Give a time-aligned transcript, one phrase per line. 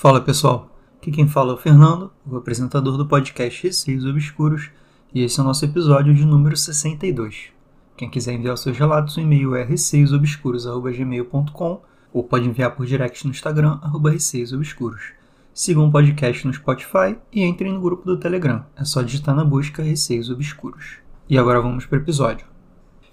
[0.00, 4.70] Fala pessoal, aqui quem fala é o Fernando, o apresentador do podcast Receios Obscuros,
[5.14, 7.50] e esse é o nosso episódio de número 62.
[7.98, 11.82] Quem quiser enviar seus relatos, o e-mail é receiosobscuros.gmail.com
[12.14, 15.12] ou pode enviar por direct no Instagram, arroba receiosobscuros.
[15.52, 19.44] Sigam o podcast no Spotify e entrem no grupo do Telegram, é só digitar na
[19.44, 20.96] busca Receios Obscuros.
[21.28, 22.46] E agora vamos para o episódio.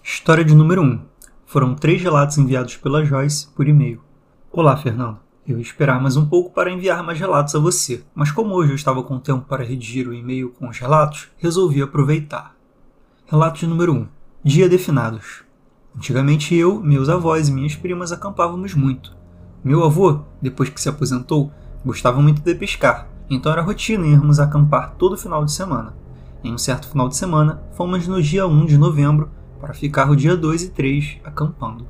[0.01, 1.01] História de número 1.
[1.45, 4.01] Foram três relatos enviados pela Joyce por e-mail.
[4.53, 5.26] Olá, Fernando.
[5.47, 8.73] Eu ia esperar mais um pouco para enviar mais relatos a você, mas como hoje
[8.73, 12.53] eu estava com tempo para redigir o e-mail com os relatos, resolvi aproveitar.
[13.25, 14.07] Relato número 1.
[14.43, 15.43] Dia de finados.
[15.95, 19.15] Antigamente eu, meus avós e minhas primas acampávamos muito.
[19.63, 21.49] Meu avô, depois que se aposentou,
[21.85, 25.95] gostava muito de pescar, então era rotina irmos acampar todo final de semana.
[26.43, 30.15] Em um certo final de semana, fomos no dia 1 de novembro para ficar o
[30.15, 31.87] dia 2 e 3 acampando.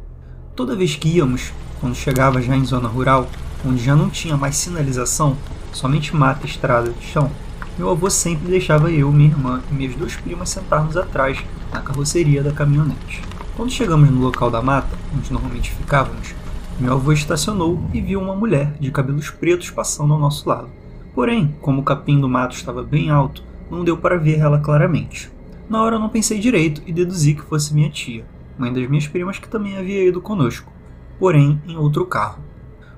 [0.56, 3.28] Toda vez que íamos, quando chegava já em zona rural,
[3.68, 5.36] onde já não tinha mais sinalização,
[5.74, 7.30] somente mata e estrada de chão,
[7.78, 11.38] meu avô sempre deixava eu, minha irmã e minhas duas primas sentarmos atrás,
[11.72, 13.22] na carroceria da caminhonete.
[13.56, 16.34] Quando chegamos no local da mata, onde normalmente ficávamos,
[16.80, 20.70] meu avô estacionou e viu uma mulher de cabelos pretos passando ao nosso lado.
[21.14, 25.32] Porém, como o capim do mato estava bem alto, não deu para ver ela claramente.
[25.70, 28.26] Na hora eu não pensei direito e deduzi que fosse minha tia,
[28.58, 30.72] mãe das minhas primas que também havia ido conosco,
[31.20, 32.47] porém em outro carro.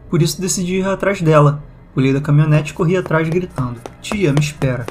[0.09, 1.63] Por isso decidi ir atrás dela.
[1.93, 4.85] Pulei da caminhonete e corri atrás gritando: Tia, me espera.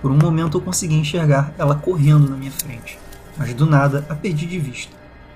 [0.00, 2.98] Por um momento eu consegui enxergar ela correndo na minha frente,
[3.36, 4.94] mas do nada a perdi de vista.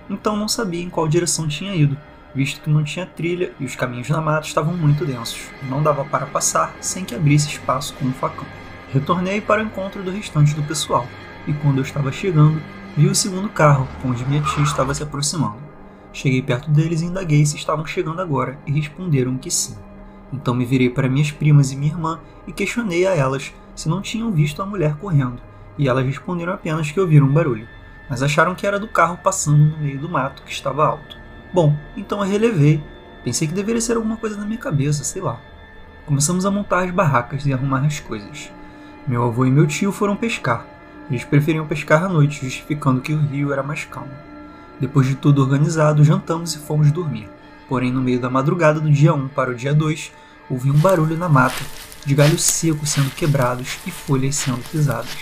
[0.08, 1.96] Então não sabia em qual direção tinha ido,
[2.34, 5.40] visto que não tinha trilha e os caminhos na mata estavam muito densos.
[5.68, 8.46] Não dava para passar sem que abrisse espaço com um facão.
[8.92, 11.06] Retornei para o encontro do restante do pessoal,
[11.46, 12.60] e quando eu estava chegando,
[12.96, 15.67] vi o segundo carro, onde minha tia estava se aproximando.
[16.12, 19.76] Cheguei perto deles e indaguei se estavam chegando agora e responderam que sim.
[20.32, 24.02] Então me virei para minhas primas e minha irmã e questionei a elas se não
[24.02, 25.40] tinham visto a mulher correndo,
[25.78, 27.68] e elas responderam apenas que ouviram um barulho,
[28.10, 31.16] mas acharam que era do carro passando no meio do mato que estava alto.
[31.52, 32.82] Bom, então eu relevei.
[33.22, 35.40] Pensei que deveria ser alguma coisa na minha cabeça, sei lá.
[36.06, 38.50] Começamos a montar as barracas e arrumar as coisas.
[39.06, 40.66] Meu avô e meu tio foram pescar.
[41.10, 44.12] Eles preferiam pescar à noite, justificando que o rio era mais calmo.
[44.80, 47.28] Depois de tudo organizado, jantamos e fomos dormir.
[47.68, 50.12] Porém, no meio da madrugada do dia 1 para o dia 2,
[50.48, 51.62] ouvi um barulho na mata,
[52.04, 55.16] de galhos secos sendo quebrados e folhas sendo pisadas.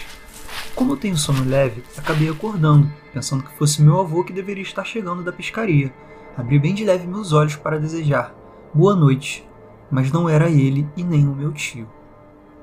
[0.74, 4.84] Como eu tenho sono leve, acabei acordando, pensando que fosse meu avô que deveria estar
[4.84, 5.92] chegando da pescaria.
[6.36, 8.34] Abri bem de leve meus olhos para desejar
[8.74, 9.42] boa noite,
[9.90, 11.88] mas não era ele e nem o meu tio.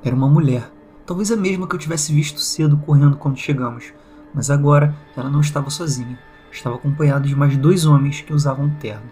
[0.04, 0.72] Era uma mulher,
[1.08, 3.92] talvez a mesma que eu tivesse visto cedo correndo quando chegamos,
[4.32, 6.20] mas agora ela não estava sozinha
[6.54, 9.04] estava acompanhado de mais dois homens que usavam terno.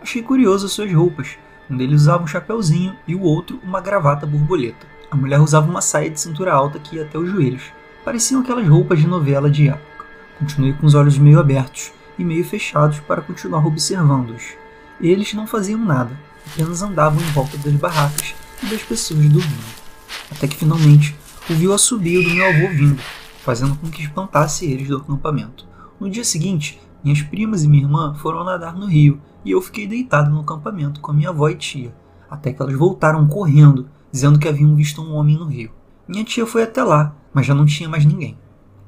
[0.00, 1.38] Achei curioso as suas roupas.
[1.70, 4.86] Um deles usava um chapéuzinho e o outro uma gravata borboleta.
[5.10, 7.64] A mulher usava uma saia de cintura alta que ia até os joelhos.
[8.04, 10.04] Pareciam aquelas roupas de novela de época.
[10.38, 14.54] Continuei com os olhos meio abertos e meio fechados para continuar observando-os.
[15.00, 16.10] Eles não faziam nada,
[16.52, 19.82] apenas andavam em volta das barracas e das pessoas dormindo.
[20.30, 21.16] Até que finalmente
[21.48, 23.02] ouvi o assobio do meu avô vindo,
[23.42, 25.71] fazendo com que espantasse eles do acampamento.
[26.02, 29.86] No dia seguinte, minhas primas e minha irmã foram nadar no rio e eu fiquei
[29.86, 31.94] deitado no acampamento com a minha avó e tia,
[32.28, 35.70] até que elas voltaram correndo, dizendo que haviam visto um homem no rio.
[36.08, 38.36] Minha tia foi até lá, mas já não tinha mais ninguém.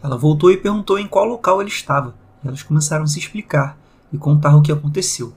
[0.03, 3.79] Ela voltou e perguntou em qual local ele estava, e elas começaram a se explicar
[4.13, 5.33] e contar o que aconteceu.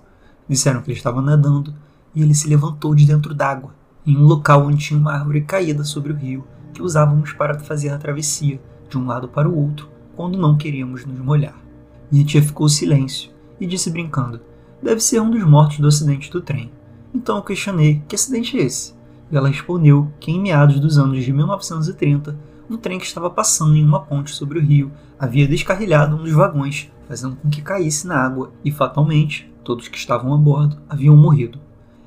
[0.50, 1.76] Disseram que ele estava nadando
[2.16, 5.84] e ele se levantou de dentro d'água, em um local onde tinha uma árvore caída
[5.84, 8.60] sobre o rio que usávamos para fazer a travessia
[8.90, 11.67] de um lado para o outro quando não queríamos nos molhar.
[12.12, 14.40] Minha tia ficou silêncio e disse brincando:
[14.82, 16.72] Deve ser um dos mortos do acidente do trem.
[17.14, 18.94] Então eu questionei: Que acidente é esse?
[19.32, 22.38] E ela respondeu que em meados dos anos de 1930,
[22.70, 26.32] um trem que estava passando em uma ponte sobre o rio havia descarrilhado um dos
[26.32, 31.16] vagões, fazendo com que caísse na água e fatalmente todos que estavam a bordo haviam
[31.16, 31.60] morrido.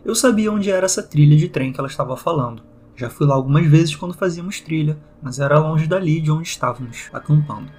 [0.03, 2.63] Eu sabia onde era essa trilha de trem que ela estava falando.
[2.97, 7.09] Já fui lá algumas vezes quando fazíamos trilha, mas era longe dali de onde estávamos
[7.13, 7.71] acampando.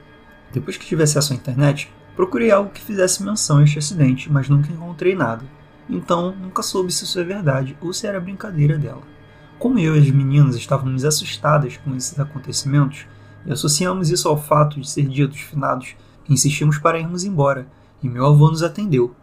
[0.52, 1.92] Depois que tive acesso à internet,
[2.22, 5.44] Procurei algo que fizesse menção a este acidente, mas nunca encontrei nada.
[5.90, 9.02] Então, nunca soube se isso é verdade ou se era brincadeira dela.
[9.58, 13.08] Como eu e as meninas estávamos assustadas com esses acontecimentos,
[13.44, 15.96] e associamos isso ao fato de ser dia dos finados,
[16.30, 17.66] insistimos para irmos embora,
[18.04, 19.16] e meu avô nos atendeu.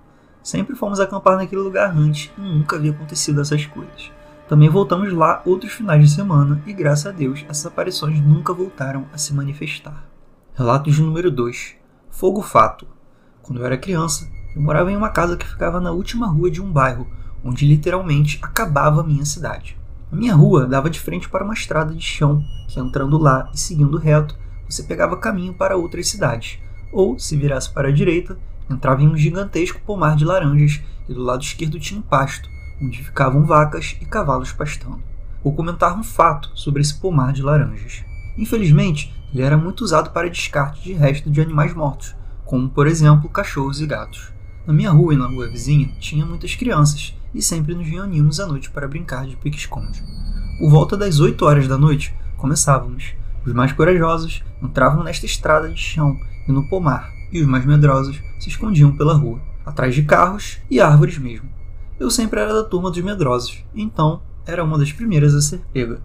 [0.43, 4.11] Sempre fomos acampar naquele lugar antes e nunca havia acontecido essas coisas.
[4.49, 9.07] Também voltamos lá outros finais de semana e, graças a Deus, essas aparições nunca voltaram
[9.13, 10.05] a se manifestar.
[10.57, 11.78] Relatos número 2
[12.19, 12.85] Fogo Fato.
[13.43, 16.61] Quando eu era criança, eu morava em uma casa que ficava na última rua de
[16.61, 17.07] um bairro,
[17.45, 19.79] onde literalmente acabava a minha cidade.
[20.11, 23.61] A minha rua dava de frente para uma estrada de chão, que entrando lá e
[23.61, 24.37] seguindo reto,
[24.69, 26.59] você pegava caminho para outras cidades,
[26.93, 28.37] ou, se virasse para a direita,
[28.69, 32.51] entrava em um gigantesco pomar de laranjas e do lado esquerdo tinha um pasto,
[32.83, 35.01] onde ficavam vacas e cavalos pastando.
[35.45, 38.08] Vou comentar um fato sobre esse pomar de laranjas.
[38.39, 42.15] Infelizmente, ele era muito usado para descarte de resto de animais mortos,
[42.45, 44.33] como por exemplo cachorros e gatos.
[44.65, 48.47] Na minha rua e na rua vizinha tinha muitas crianças e sempre nos reuníamos à
[48.47, 50.03] noite para brincar de pique-esconde.
[50.59, 53.13] Por volta das 8 horas da noite, começávamos.
[53.45, 58.23] Os mais corajosos entravam nesta estrada de chão e no pomar, e os mais medrosos
[58.39, 61.49] se escondiam pela rua, atrás de carros e árvores mesmo.
[61.99, 66.01] Eu sempre era da turma dos medrosos, então era uma das primeiras a ser pega.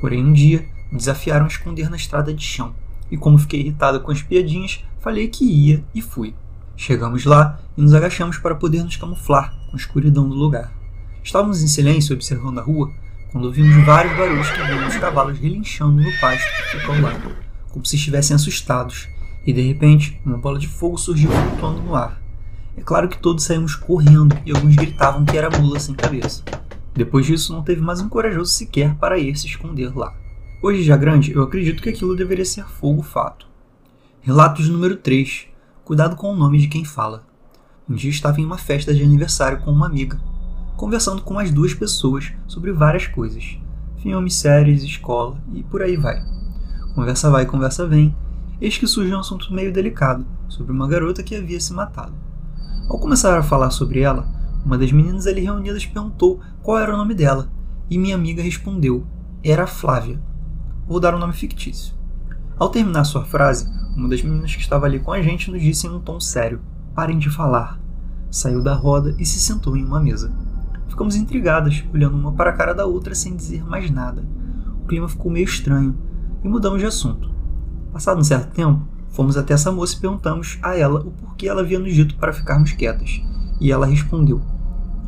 [0.00, 2.74] Porém, um dia desafiaram a esconder na estrada de chão,
[3.10, 6.34] e como fiquei irritado com as piadinhas, falei que ia e fui.
[6.76, 10.72] Chegamos lá e nos agachamos para poder nos camuflar com a escuridão do lugar.
[11.22, 12.90] Estávamos em silêncio observando a rua
[13.30, 17.12] quando ouvimos vários barulhos que vimos os cavalos relinchando no pasto que ficou lá,
[17.70, 19.08] como se estivessem assustados,
[19.46, 22.20] e de repente uma bola de fogo surgiu flutuando no ar.
[22.76, 26.42] É claro que todos saímos correndo e alguns gritavam que era mula sem cabeça.
[26.92, 30.14] Depois disso, não teve mais um corajoso sequer para ir se esconder lá.
[30.66, 33.46] Hoje, já grande, eu acredito que aquilo deveria ser fogo fato.
[34.22, 35.48] Relatos número 3.
[35.84, 37.22] Cuidado com o nome de quem fala.
[37.86, 40.18] Um dia estava em uma festa de aniversário com uma amiga,
[40.74, 43.58] conversando com as duas pessoas sobre várias coisas:
[43.98, 46.24] filmes, séries, escola e por aí vai.
[46.94, 48.16] Conversa vai, conversa vem,
[48.58, 52.14] eis que surge um assunto meio delicado sobre uma garota que havia se matado.
[52.88, 54.26] Ao começar a falar sobre ela,
[54.64, 57.50] uma das meninas ali reunidas perguntou qual era o nome dela,
[57.90, 59.06] e minha amiga respondeu:
[59.42, 60.18] era Flávia.
[60.86, 61.94] Vou dar um nome fictício.
[62.58, 63.66] Ao terminar sua frase,
[63.96, 66.60] uma das meninas que estava ali com a gente nos disse em um tom sério:
[66.94, 67.80] Parem de falar.
[68.30, 70.30] Saiu da roda e se sentou em uma mesa.
[70.86, 74.26] Ficamos intrigadas, olhando uma para a cara da outra sem dizer mais nada.
[74.82, 75.96] O clima ficou meio estranho
[76.42, 77.30] e mudamos de assunto.
[77.90, 81.62] Passado um certo tempo, fomos até essa moça e perguntamos a ela o porquê ela
[81.62, 83.22] havia nos dito para ficarmos quietas.
[83.58, 84.42] E ela respondeu.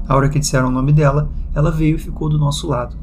[0.09, 2.97] A hora que disseram o nome dela, ela veio e ficou do nosso lado.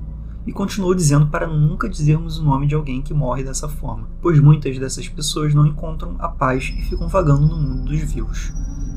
[0.45, 4.39] E continuou dizendo para nunca dizermos o nome de alguém que morre dessa forma, pois
[4.39, 8.51] muitas dessas pessoas não encontram a paz e ficam vagando no mundo dos vivos.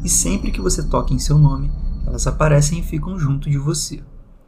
[0.05, 1.71] E sempre que você toca em seu nome,
[2.07, 4.03] elas aparecem e ficam junto de você.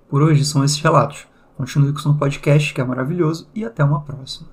[0.08, 1.26] Por hoje são esses relatos.
[1.56, 4.48] Continue com o seu podcast, que é maravilhoso, e até uma próxima.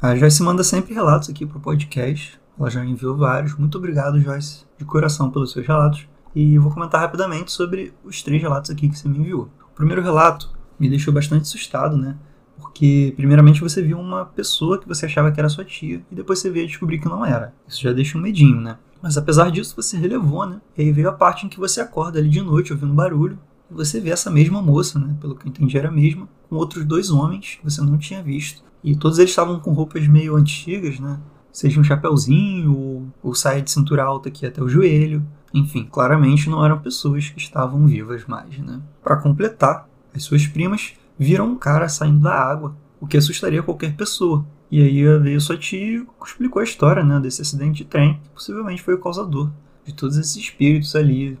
[0.00, 2.40] A Joyce manda sempre relatos aqui para o podcast.
[2.58, 3.54] Ela já enviou vários.
[3.54, 6.06] Muito obrigado, Joyce, de coração pelos seus relatos.
[6.34, 9.50] E vou comentar rapidamente sobre os três relatos aqui que você me enviou.
[9.72, 10.50] O primeiro relato
[10.80, 12.16] me deixou bastante assustado, né?
[12.58, 16.38] Porque, primeiramente, você viu uma pessoa que você achava que era sua tia e depois
[16.38, 17.54] você veio descobrir que não era.
[17.68, 18.78] Isso já deixa um medinho, né?
[19.02, 20.60] Mas apesar disso, você relevou, né?
[20.76, 23.38] E aí veio a parte em que você acorda ali de noite ouvindo barulho
[23.70, 25.16] e você vê essa mesma moça, né?
[25.20, 28.22] Pelo que eu entendi, era a mesma, com outros dois homens que você não tinha
[28.22, 28.62] visto.
[28.82, 31.18] E todos eles estavam com roupas meio antigas, né?
[31.52, 35.24] Seja um chapéuzinho ou, ou saia de cintura alta aqui até o joelho.
[35.52, 38.80] Enfim, claramente não eram pessoas que estavam vivas mais, né?
[39.02, 43.94] Para completar, as suas primas viram um cara saindo da água, o que assustaria qualquer
[43.94, 44.44] pessoa.
[44.70, 48.28] E aí veio sua tia e explicou a história, né, desse acidente de trem, que
[48.30, 49.50] possivelmente foi o causador
[49.84, 51.36] de todos esses espíritos ali,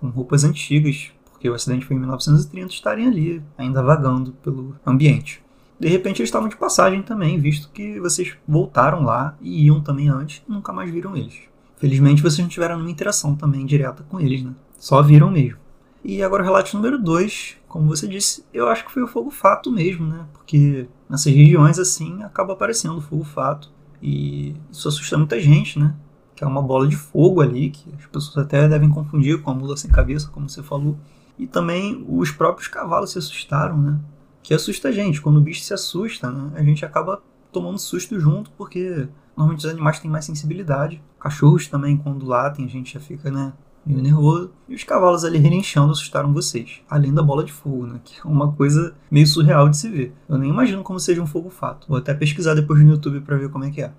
[0.00, 5.42] com roupas antigas, porque o acidente foi em 1930, estarem ali, ainda vagando pelo ambiente.
[5.78, 10.08] De repente eles estavam de passagem também, visto que vocês voltaram lá e iam também
[10.08, 11.34] antes e nunca mais viram eles.
[11.76, 14.52] Felizmente vocês não tiveram nenhuma interação também direta com eles, né?
[14.78, 15.58] Só viram mesmo.
[16.04, 19.30] E agora o relato número 2, como você disse, eu acho que foi o fogo
[19.30, 20.26] fato mesmo, né?
[20.32, 25.94] Porque nessas regiões assim acaba aparecendo o fogo fato e isso assusta muita gente, né?
[26.36, 29.54] Que é uma bola de fogo ali, que as pessoas até devem confundir com a
[29.54, 30.98] mula sem cabeça, como você falou.
[31.38, 33.98] E também os próprios cavalos se assustaram, né?
[34.44, 35.20] que assusta a gente.
[35.20, 37.20] Quando o bicho se assusta, né, a gente acaba
[37.50, 41.02] tomando susto junto, porque normalmente os animais têm mais sensibilidade.
[41.18, 43.52] Cachorros também, quando latem, a gente já fica, né,
[43.84, 44.50] meio nervoso.
[44.68, 46.80] E os cavalos ali relinchando assustaram vocês.
[46.88, 50.14] Além da bola de fogo, né, que é uma coisa meio surreal de se ver.
[50.28, 51.86] Eu nem imagino como seja um fogo fato.
[51.88, 53.92] Vou até pesquisar depois no YouTube para ver como é que é.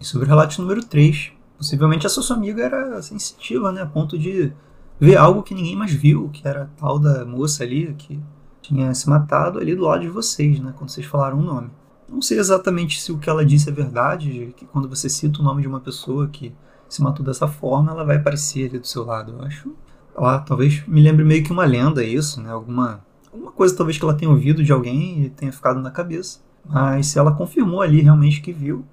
[0.00, 4.18] E sobre o relato número 3, possivelmente essa sua amiga era sensitiva, né, a ponto
[4.18, 4.52] de
[4.98, 8.20] ver algo que ninguém mais viu, que era a tal da moça ali, que
[8.62, 11.70] tinha se matado ali do lado de vocês, né, quando vocês falaram o nome.
[12.08, 15.42] Não sei exatamente se o que ela disse é verdade, que quando você cita o
[15.42, 16.54] nome de uma pessoa que
[16.88, 19.32] se matou dessa forma, ela vai aparecer ali do seu lado.
[19.32, 19.74] Eu acho,
[20.16, 24.04] lá, talvez me lembre meio que uma lenda isso, né, alguma alguma coisa talvez que
[24.04, 26.40] ela tenha ouvido de alguém e tenha ficado na cabeça.
[26.64, 28.84] Mas se ela confirmou ali realmente que viu,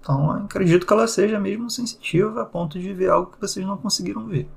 [0.00, 3.76] então acredito que ela seja mesmo sensitiva a ponto de ver algo que vocês não
[3.76, 4.48] conseguiram ver.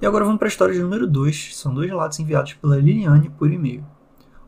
[0.00, 1.56] E agora vamos para a história número 2.
[1.56, 3.84] São dois relatos enviados pela Liliane por e-mail.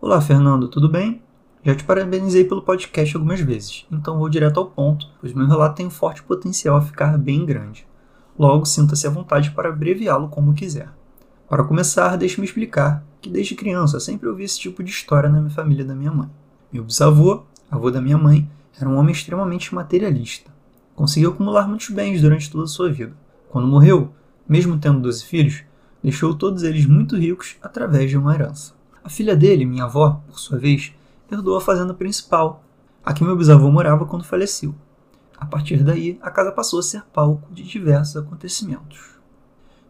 [0.01, 1.23] Olá, Fernando, tudo bem?
[1.63, 5.77] Já te parabenizei pelo podcast algumas vezes, então vou direto ao ponto, pois meu relato
[5.77, 7.87] tem um forte potencial a ficar bem grande.
[8.39, 10.89] Logo, sinta-se à vontade para abreviá-lo como quiser.
[11.47, 15.51] Para começar, deixe-me explicar que desde criança sempre ouvi esse tipo de história na minha
[15.51, 16.31] família da minha mãe.
[16.73, 18.49] Meu bisavô, avô da minha mãe,
[18.81, 20.51] era um homem extremamente materialista.
[20.95, 23.13] Conseguiu acumular muitos bens durante toda a sua vida.
[23.51, 24.11] Quando morreu,
[24.49, 25.63] mesmo tendo 12 filhos,
[26.03, 28.73] deixou todos eles muito ricos através de uma herança.
[29.05, 30.95] A filha dele, minha avó, por sua vez,
[31.31, 32.65] herdou a fazenda principal,
[33.05, 34.75] a que meu bisavô morava quando faleceu.
[35.39, 39.19] A partir daí, a casa passou a ser palco de diversos acontecimentos.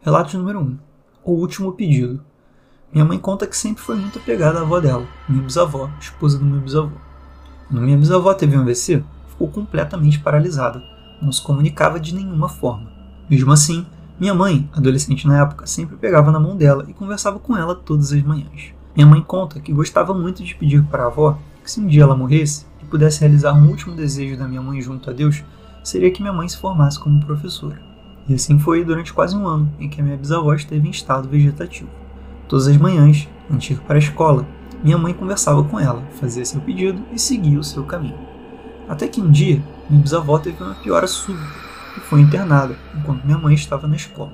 [0.00, 0.78] Relato número 1.
[1.24, 2.22] O último pedido.
[2.92, 6.44] Minha mãe conta que sempre foi muito apegada à avó dela, minha bisavó, esposa do
[6.44, 6.96] meu bisavô.
[7.68, 10.82] Quando minha bisavó teve um AVC, ficou completamente paralisada,
[11.22, 12.90] não se comunicava de nenhuma forma.
[13.28, 13.86] Mesmo assim,
[14.18, 18.12] minha mãe, adolescente na época, sempre pegava na mão dela e conversava com ela todas
[18.12, 18.74] as manhãs.
[18.94, 22.02] Minha mãe conta que gostava muito de pedir para a avó que se um dia
[22.02, 25.44] ela morresse e pudesse realizar um último desejo da minha mãe junto a Deus,
[25.84, 27.80] seria que minha mãe se formasse como professora.
[28.28, 31.28] E assim foi durante quase um ano em que a minha bisavó esteve em estado
[31.28, 31.88] vegetativo.
[32.48, 34.46] Todas as manhãs, antes de ir para a escola,
[34.82, 38.18] minha mãe conversava com ela, fazia seu pedido e seguia o seu caminho.
[38.88, 41.46] Até que um dia, minha bisavó teve uma piora súbita
[41.96, 44.32] e foi internada enquanto minha mãe estava na escola.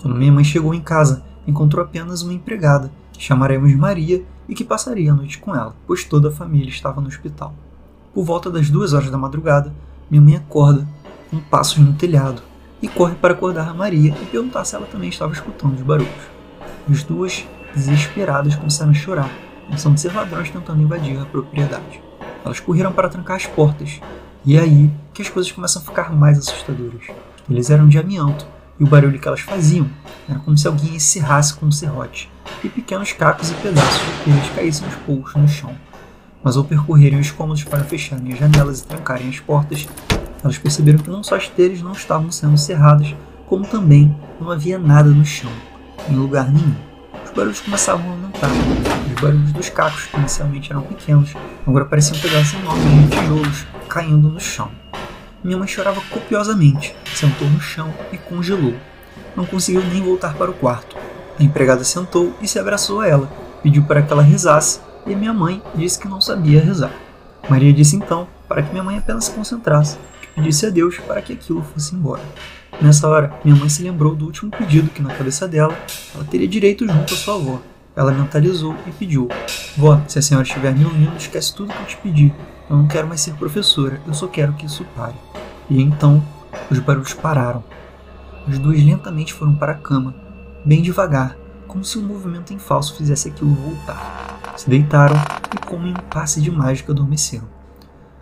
[0.00, 4.64] Quando minha mãe chegou em casa, encontrou apenas uma empregada chamaremos de Maria e que
[4.64, 7.54] passaria a noite com ela, pois toda a família estava no hospital.
[8.12, 9.72] Por volta das duas horas da madrugada,
[10.10, 10.86] minha mãe acorda
[11.30, 12.42] com passos no telhado
[12.82, 16.10] e corre para acordar Maria e perguntar se ela também estava escutando os barulhos.
[16.90, 19.30] As duas, desesperadas, começaram a chorar,
[19.70, 22.02] pensando ser ladrões tentando invadir a propriedade.
[22.44, 24.00] Elas correram para trancar as portas,
[24.44, 27.06] e é aí que as coisas começam a ficar mais assustadoras.
[27.48, 28.44] Eles eram de amianto,
[28.82, 29.88] e o barulho que elas faziam
[30.28, 32.28] era como se alguém encerrasse com um serrote,
[32.64, 35.72] e pequenos cacos e pedaços de telhas caíssem aos poucos no chão.
[36.42, 39.88] Mas ao percorrerem os cômodos para fecharem as janelas e trancarem as portas,
[40.42, 43.14] elas perceberam que não só as telhas não estavam sendo cerradas,
[43.46, 45.52] como também não havia nada no chão,
[46.10, 46.74] em lugar nenhum.
[47.24, 48.50] Os barulhos começavam a aumentar.
[49.14, 51.32] Os barulhos dos cacos, que inicialmente eram pequenos,
[51.64, 54.81] agora pareciam pedaços enormes de tijolos caindo no chão.
[55.44, 58.74] Minha mãe chorava copiosamente, sentou no chão e congelou.
[59.36, 60.96] Não conseguiu nem voltar para o quarto.
[61.38, 63.28] A empregada sentou e se abraçou a ela,
[63.62, 66.92] pediu para que ela rezasse e minha mãe disse que não sabia rezar.
[67.48, 71.20] Maria disse então para que minha mãe apenas se concentrasse, que pedisse a Deus para
[71.20, 72.22] que aquilo fosse embora.
[72.80, 75.76] Nessa hora, minha mãe se lembrou do último pedido que na cabeça dela
[76.14, 77.60] ela teria direito junto à sua avó.
[77.94, 79.28] Ela mentalizou e pediu:
[79.76, 82.32] Vó, se a senhora estiver me ouvindo, esquece tudo que eu te pedi.
[82.72, 85.12] Eu não quero mais ser professora, eu só quero que isso pare.
[85.68, 86.22] E então
[86.70, 87.62] os barulhos pararam.
[88.48, 90.14] As duas lentamente foram para a cama,
[90.64, 91.36] bem devagar,
[91.68, 94.38] como se um movimento em falso fizesse aquilo voltar.
[94.56, 95.16] Se deitaram
[95.54, 97.46] e, como em um passe de mágica, adormeceram.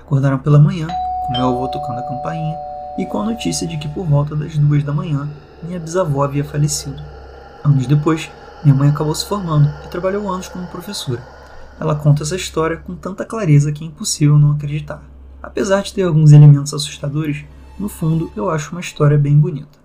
[0.00, 2.56] Acordaram pela manhã, com meu avô tocando a campainha
[2.98, 5.30] e com a notícia de que por volta das duas da manhã
[5.62, 7.00] minha bisavó havia falecido.
[7.62, 8.28] Anos depois,
[8.64, 11.39] minha mãe acabou se formando e trabalhou anos como professora.
[11.80, 15.02] Ela conta essa história com tanta clareza que é impossível não acreditar.
[15.42, 17.46] Apesar de ter alguns elementos assustadores,
[17.78, 19.78] no fundo eu acho uma história bem bonita.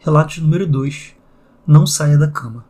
[0.00, 1.14] Relato número 2:
[1.64, 2.64] Não saia da cama.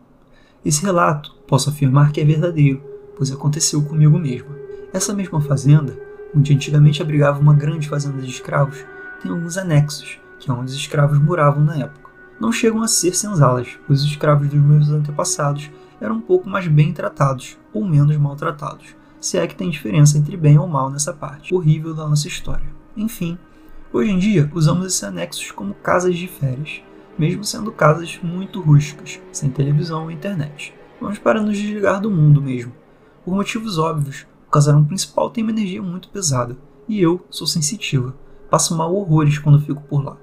[0.63, 2.83] Esse relato posso afirmar que é verdadeiro,
[3.17, 4.51] pois aconteceu comigo mesmo.
[4.93, 5.99] Essa mesma fazenda,
[6.37, 8.85] onde antigamente abrigava uma grande fazenda de escravos,
[9.23, 12.11] tem alguns anexos, que é onde os escravos moravam na época.
[12.39, 15.71] Não chegam a ser senzalas, pois os escravos dos meus antepassados
[16.01, 20.37] eram um pouco mais bem tratados ou menos maltratados se é que tem diferença entre
[20.37, 22.67] bem ou mal nessa parte horrível da nossa história.
[22.97, 23.39] Enfim,
[23.93, 26.81] hoje em dia usamos esses anexos como casas de férias,
[27.19, 30.75] mesmo sendo casas muito rústicas, sem televisão ou internet.
[31.01, 32.73] Vamos para nos desligar do mundo mesmo.
[33.25, 36.57] Por motivos óbvios, o casarão principal tem uma energia muito pesada,
[36.89, 38.15] e eu sou sensitiva.
[38.51, 40.17] Passo mal horrores quando fico por lá.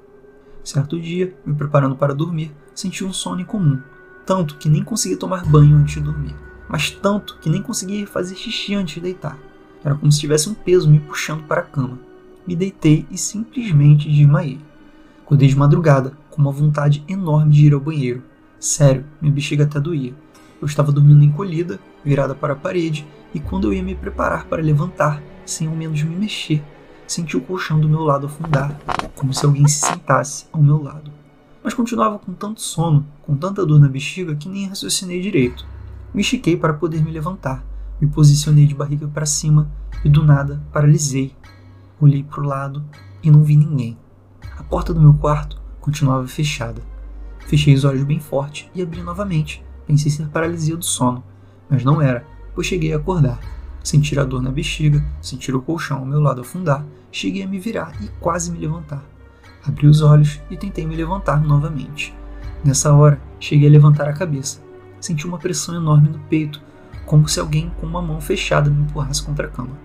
[0.63, 3.79] Certo dia, me preparando para dormir, senti um sono incomum,
[4.25, 6.35] tanto que nem consegui tomar banho antes de dormir
[6.67, 9.37] mas tanto que nem conseguia fazer xixi antes de deitar.
[9.83, 11.99] Era como se tivesse um peso me puxando para a cama.
[12.45, 14.59] Me deitei e simplesmente desmaiei.
[15.23, 18.23] Acordei de madrugada, com uma vontade enorme de ir ao banheiro.
[18.59, 20.13] Sério, minha bexiga até doía.
[20.61, 24.61] Eu estava dormindo encolhida, virada para a parede, e quando eu ia me preparar para
[24.61, 26.63] levantar, sem ao menos me mexer,
[27.07, 28.79] senti o colchão do meu lado afundar,
[29.15, 31.11] como se alguém se sentasse ao meu lado.
[31.65, 35.65] Mas continuava com tanto sono, com tanta dor na bexiga, que nem raciocinei direito.
[36.13, 37.65] Me estiquei para poder me levantar.
[37.99, 39.67] Me posicionei de barriga para cima
[40.03, 41.35] e do nada paralisei.
[41.99, 42.85] Olhei para o lado
[43.23, 43.97] e não vi ninguém.
[44.59, 46.83] A porta do meu quarto continuava fechada.
[47.47, 49.65] Fechei os olhos bem forte e abri novamente.
[49.87, 51.23] Pensei ser paralisia do sono,
[51.67, 53.39] mas não era, pois cheguei a acordar.
[53.83, 57.57] Sentir a dor na bexiga, sentir o colchão ao meu lado afundar, cheguei a me
[57.57, 59.14] virar e quase me levantar.
[59.67, 62.13] Abri os olhos e tentei me levantar novamente.
[62.63, 64.61] Nessa hora, cheguei a levantar a cabeça.
[64.99, 66.61] Senti uma pressão enorme no peito,
[67.05, 69.77] como se alguém com uma mão fechada me empurrasse contra a cama.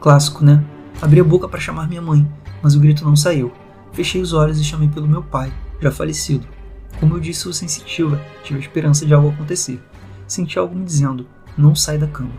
[0.00, 0.64] Clássico, né?
[1.00, 2.28] Abri a boca para chamar minha mãe,
[2.62, 3.52] mas o grito não saiu.
[3.92, 6.46] Fechei os olhos e chamei pelo meu pai, já falecido.
[6.98, 9.80] Como eu disse, sou sensitiva, tive a esperança de algo acontecer.
[10.26, 12.32] Senti algo me dizendo: não sai da cama.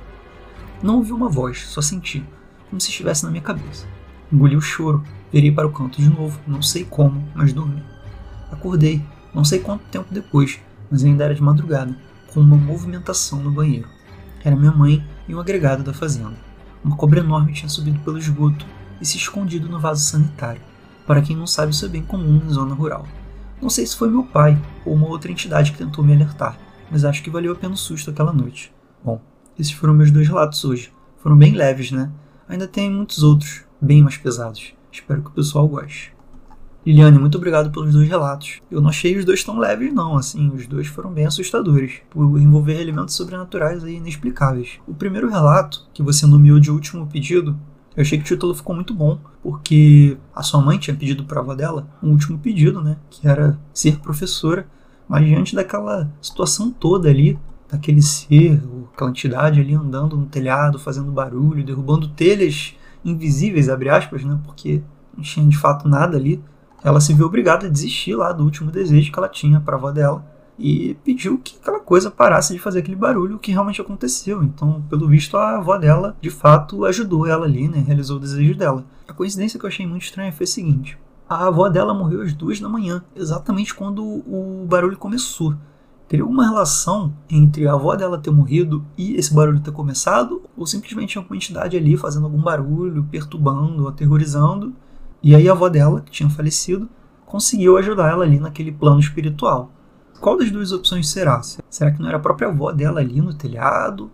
[0.82, 2.24] Não ouvi uma voz, só senti,
[2.70, 3.86] como se estivesse na minha cabeça.
[4.32, 7.84] Engoli o choro, virei para o canto de novo, não sei como, mas dormi.
[8.52, 10.60] Acordei, não sei quanto tempo depois,
[10.90, 11.96] mas ainda era de madrugada,
[12.34, 13.88] com uma movimentação no banheiro.
[14.44, 16.38] Era minha mãe e um agregado da fazenda.
[16.84, 18.66] Uma cobra enorme tinha subido pelo esgoto
[19.02, 20.62] e se escondido no vaso sanitário.
[21.06, 23.06] Para quem não sabe, isso é bem comum em zona rural.
[23.62, 26.58] Não sei se foi meu pai ou uma outra entidade que tentou me alertar,
[26.90, 28.74] mas acho que valeu a pena o susto aquela noite.
[29.04, 29.22] Bom,
[29.58, 30.94] esses foram meus dois relatos hoje.
[31.18, 32.10] Foram bem leves, né?
[32.48, 34.74] Ainda tem muitos outros, bem mais pesados.
[34.92, 36.14] Espero que o pessoal goste.
[36.86, 38.62] Liliane, muito obrigado pelos dois relatos.
[38.72, 42.40] Eu não achei os dois tão leves, não, assim, os dois foram bem assustadores, por
[42.40, 44.80] envolver elementos sobrenaturais e inexplicáveis.
[44.88, 47.60] O primeiro relato, que você nomeou de último pedido,
[47.96, 51.40] eu achei que o título ficou muito bom, porque a sua mãe tinha pedido para
[51.40, 52.98] a avó dela um último pedido, né?
[53.10, 54.66] Que era ser professora.
[55.08, 57.38] Mas diante daquela situação toda ali,
[57.70, 58.62] daquele ser,
[58.94, 64.40] aquela entidade ali andando no telhado, fazendo barulho, derrubando telhas invisíveis, abre aspas, né?
[64.46, 64.82] Porque
[65.16, 66.44] não tinha de fato nada ali.
[66.84, 69.78] Ela se viu obrigada a desistir lá do último desejo que ela tinha para a
[69.78, 70.26] avó dela
[70.60, 74.44] e pediu que aquela coisa parasse de fazer aquele barulho, que realmente aconteceu.
[74.44, 77.84] Então, pelo visto, a avó dela, de fato, ajudou ela ali, né?
[77.88, 78.84] Realizou o desejo dela.
[79.08, 82.34] A coincidência que eu achei muito estranha foi a seguinte: a avó dela morreu às
[82.34, 85.56] duas da manhã, exatamente quando o barulho começou.
[86.10, 90.42] Teria alguma relação entre a avó dela ter morrido e esse barulho ter começado?
[90.58, 94.74] Ou simplesmente alguma entidade ali fazendo algum barulho, perturbando, aterrorizando?
[95.22, 96.90] E aí a avó dela, que tinha falecido,
[97.28, 99.72] conseguiu ajudar ela ali naquele plano espiritual.
[100.20, 101.44] Qual das duas opções será?
[101.70, 104.10] Será que não era a própria avó dela ali no telhado?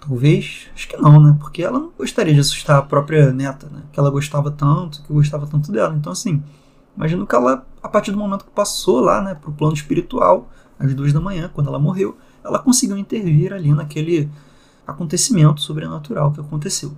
[0.00, 0.66] Talvez.
[0.74, 1.36] Acho que não, né?
[1.38, 3.82] Porque ela não gostaria de assustar a própria neta, né?
[3.92, 5.94] Que ela gostava tanto, que gostava tanto dela.
[5.94, 6.42] Então, assim,
[6.96, 10.94] imagino que ela, a partir do momento que passou lá, né, pro plano espiritual, às
[10.94, 14.28] duas da manhã, quando ela morreu, ela conseguiu intervir ali naquele
[14.86, 16.92] acontecimento sobrenatural que aconteceu.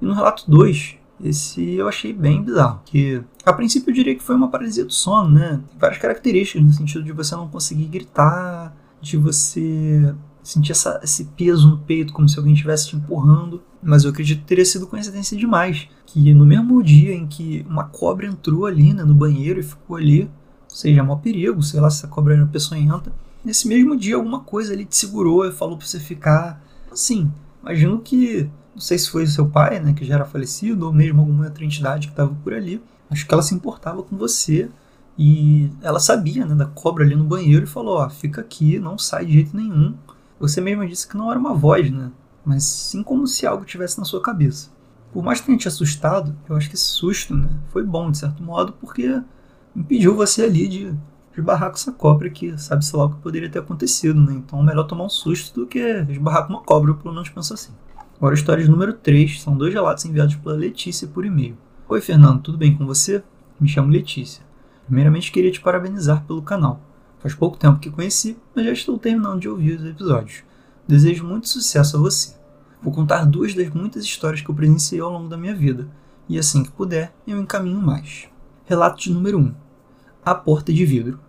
[0.00, 2.80] E no relato 2, esse eu achei bem bizarro.
[2.84, 5.60] Que a princípio eu diria que foi uma paralisia do sono, né?
[5.68, 11.26] Tem várias características no sentido de você não conseguir gritar, de você sentir essa, esse
[11.36, 13.62] peso no peito, como se alguém estivesse te empurrando.
[13.80, 15.88] Mas eu acredito que teria sido coincidência demais.
[16.12, 19.96] Que no mesmo dia em que uma cobra entrou ali né, no banheiro e ficou
[19.96, 23.10] ali, ou seja, é maior perigo, sei lá se a cobra era peçonhenta.
[23.42, 26.62] Nesse mesmo dia, alguma coisa ali te segurou e falou pra você ficar.
[26.92, 30.92] Assim, imagino que não sei se foi seu pai, né, que já era falecido, ou
[30.92, 32.82] mesmo alguma outra entidade que estava por ali.
[33.10, 34.68] Acho que ela se importava com você
[35.18, 38.98] e ela sabia, né, da cobra ali no banheiro e falou: ó, fica aqui, não
[38.98, 39.94] sai de jeito nenhum.
[40.38, 42.10] Você mesmo disse que não era uma voz, né,
[42.44, 44.68] mas sim como se algo tivesse na sua cabeça.
[45.12, 48.18] Por mais que tenha te assustado, eu acho que esse susto, né, foi bom de
[48.18, 49.20] certo modo, porque
[49.76, 50.94] impediu você ali de,
[51.34, 54.32] de barrar com essa cobra que sabe-se lá o que poderia ter acontecido, né?
[54.32, 57.52] Então melhor tomar um susto do que esbarrar com uma cobra, eu pelo menos penso
[57.52, 57.72] assim.
[58.16, 61.58] Agora, história número 3 são dois relatos enviados pela Letícia por e-mail.
[61.88, 63.22] Oi, Fernando, tudo bem com você?
[63.60, 64.44] Me chamo Letícia.
[64.86, 66.80] Primeiramente, queria te parabenizar pelo canal.
[67.18, 70.44] Faz pouco tempo que conheci, mas já estou terminando de ouvir os episódios.
[70.86, 72.41] Desejo muito sucesso a você.
[72.82, 75.86] Vou contar duas das muitas histórias que eu presenciei ao longo da minha vida,
[76.28, 78.26] e assim que puder, eu encaminho mais.
[78.64, 79.54] Relato de número 1:
[80.24, 81.20] A Porta de Vidro.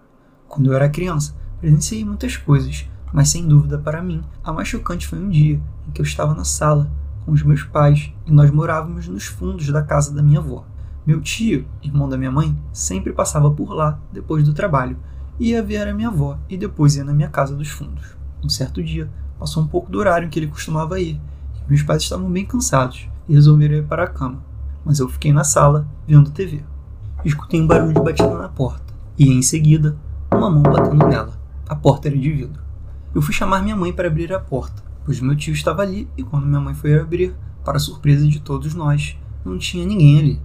[0.47, 5.05] Quando eu era criança, presenciei muitas coisas, mas sem dúvida para mim, a mais chocante
[5.05, 6.89] foi um dia em que eu estava na sala
[7.23, 10.65] com os meus pais e nós morávamos nos fundos da casa da minha avó.
[11.05, 14.97] Meu tio, irmão da minha mãe, sempre passava por lá depois do trabalho,
[15.39, 18.17] ia ver a minha avó e depois ia na minha casa dos fundos.
[18.43, 21.21] Um certo dia, passou um pouco do horário em que ele costumava ir,
[21.67, 24.43] meus pais estavam bem cansados e resolveram ir para a cama,
[24.85, 26.63] mas eu fiquei na sala vendo TV.
[27.23, 29.97] Escutei um barulho de batida na porta e, em seguida,
[30.31, 31.33] uma mão batendo nela.
[31.67, 32.61] A porta era de vidro.
[33.15, 36.23] Eu fui chamar minha mãe para abrir a porta, pois meu tio estava ali e
[36.23, 40.41] quando minha mãe foi abrir, para surpresa de todos nós, não tinha ninguém ali.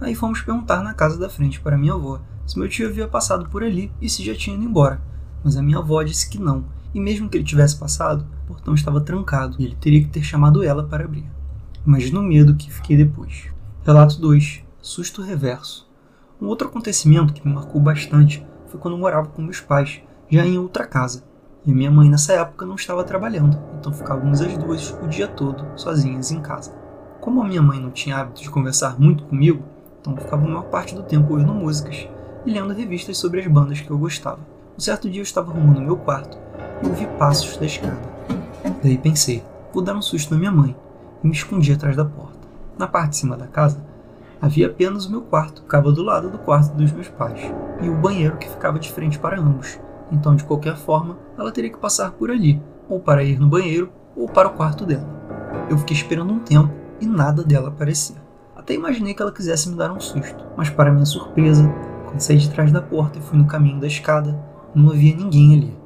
[0.00, 3.48] Aí fomos perguntar na casa da frente para minha avó se meu tio havia passado
[3.48, 5.00] por ali e se já tinha ido embora,
[5.44, 8.74] mas a minha avó disse que não, e mesmo que ele tivesse passado, o portão
[8.74, 11.24] estava trancado e ele teria que ter chamado ela para abrir.
[11.86, 13.48] Imagina o medo que fiquei depois.
[13.84, 15.88] Relato 2: Susto reverso.
[16.40, 20.44] Um outro acontecimento que me marcou bastante foi quando eu morava com meus pais, já
[20.44, 21.24] em outra casa.
[21.66, 25.64] E minha mãe nessa época não estava trabalhando, então ficávamos as duas o dia todo
[25.76, 26.74] sozinhas em casa.
[27.20, 29.62] Como a minha mãe não tinha hábito de conversar muito comigo,
[30.00, 32.08] então ficava a maior parte do tempo ouvindo músicas
[32.46, 34.40] e lendo revistas sobre as bandas que eu gostava.
[34.74, 36.38] Um certo dia eu estava arrumando meu quarto
[36.82, 38.00] e ouvi passos da escada.
[38.82, 40.76] Daí pensei, vou dar um susto na minha mãe
[41.22, 42.38] e me escondi atrás da porta.
[42.78, 43.90] Na parte de cima da casa
[44.40, 47.40] havia apenas o meu quarto, que ficava do lado do quarto dos meus pais,
[47.82, 49.78] e o banheiro que ficava de frente para ambos.
[50.10, 53.92] Então, de qualquer forma, ela teria que passar por ali, ou para ir no banheiro,
[54.16, 55.06] ou para o quarto dela.
[55.68, 58.16] Eu fiquei esperando um tempo e nada dela aparecia.
[58.56, 61.70] Até imaginei que ela quisesse me dar um susto, mas para minha surpresa,
[62.06, 64.38] quando saí de trás da porta e fui no caminho da escada,
[64.74, 65.79] não havia ninguém ali.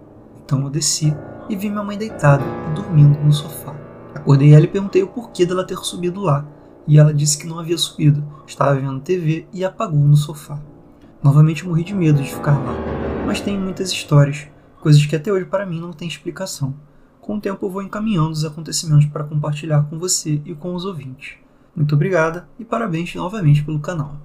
[0.45, 1.15] Então eu desci
[1.49, 3.75] e vi minha mãe deitada e dormindo no sofá.
[4.15, 6.47] Acordei ela e perguntei o porquê dela ter subido lá,
[6.87, 10.59] e ela disse que não havia subido, estava vendo TV e apagou no sofá.
[11.23, 12.75] Novamente morri de medo de ficar lá,
[13.27, 14.47] mas tem muitas histórias,
[14.81, 16.75] coisas que até hoje para mim não tem explicação.
[17.21, 20.85] Com o tempo eu vou encaminhando os acontecimentos para compartilhar com você e com os
[20.85, 21.37] ouvintes.
[21.75, 24.17] Muito obrigada e parabéns novamente pelo canal.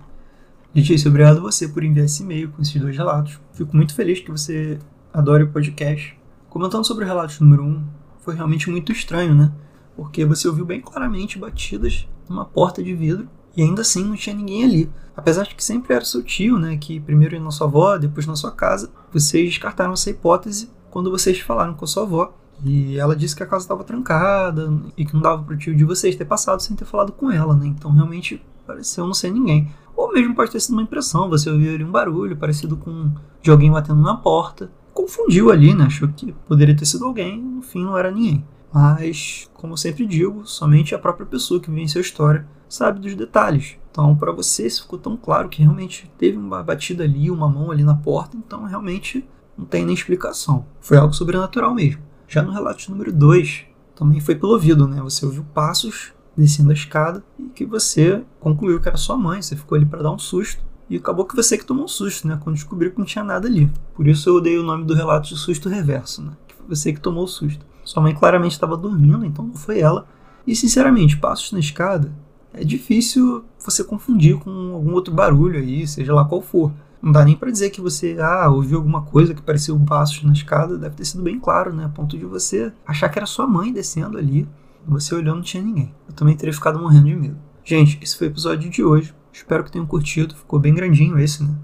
[0.76, 3.40] Letícia, obrigado você por enviar esse e-mail com esses dois relatos.
[3.54, 4.78] Fico muito feliz que você
[5.14, 6.18] adore o podcast.
[6.50, 7.84] Comentando sobre o relato número 1, um,
[8.20, 9.52] foi realmente muito estranho, né?
[9.96, 14.36] Porque você ouviu bem claramente batidas numa porta de vidro e ainda assim não tinha
[14.36, 14.92] ninguém ali.
[15.16, 16.78] Apesar de que sempre era seu tio, né?
[16.78, 18.90] Que primeiro ia na sua avó, depois na sua casa.
[19.12, 22.34] Vocês descartaram essa hipótese quando vocês falaram com a sua avó.
[22.64, 25.86] E ela disse que a casa estava trancada e que não dava pro tio de
[25.86, 27.68] vocês ter passado sem ter falado com ela, né?
[27.68, 29.70] Então realmente pareceu não ser ninguém.
[29.96, 33.50] Ou mesmo pode ter sido uma impressão, você ouviu ali um barulho parecido com de
[33.52, 34.72] alguém batendo na porta.
[34.94, 35.86] Confundiu ali, né?
[35.86, 38.46] Achou que poderia ter sido alguém, no fim não era ninguém.
[38.72, 43.78] Mas, como sempre digo, somente a própria pessoa que vivenciou a história sabe dos detalhes.
[43.92, 47.72] Então, para você, se ficou tão claro que realmente teve uma batida ali, uma mão
[47.72, 50.66] ali na porta, então realmente não tem nem explicação.
[50.80, 52.02] Foi algo sobrenatural mesmo.
[52.28, 55.02] Já no relato número 2, também foi pelo ouvido, né?
[55.02, 59.56] Você ouviu passos descendo a escada e que você concluiu que era sua mãe, você
[59.56, 60.64] ficou ali para dar um susto.
[60.90, 62.40] E acabou que você que tomou um susto, né?
[62.42, 63.72] Quando descobriu que não tinha nada ali.
[63.94, 66.32] Por isso eu dei o nome do relato de susto reverso, né?
[66.48, 67.66] Que foi você que tomou o susto.
[67.84, 70.08] Sua mãe claramente estava dormindo, então não foi ela.
[70.46, 72.12] E sinceramente, passos na escada
[72.54, 76.72] é difícil você confundir com algum outro barulho aí, seja lá qual for.
[77.02, 80.24] Não dá nem para dizer que você ah, ouviu alguma coisa que parecia um passos
[80.24, 81.86] na escada, deve ter sido bem claro, né?
[81.86, 84.48] A ponto de você achar que era sua mãe descendo ali.
[84.88, 85.94] Você olhou, não tinha ninguém.
[86.08, 87.38] Eu também teria ficado morrendo de medo.
[87.64, 89.14] Gente, esse foi o episódio de hoje.
[89.32, 90.36] Espero que tenham curtido.
[90.36, 91.56] Ficou bem grandinho esse, né?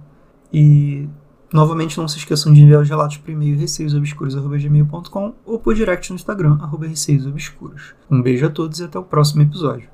[0.52, 1.08] E
[1.54, 6.16] novamente não se esqueçam de enviar os relatos por e-mail receiosobscuros.gmail.com ou por direct no
[6.16, 7.94] Instagram, arroba receiosobscuros.
[8.10, 9.90] Um beijo a todos e até o próximo episódio.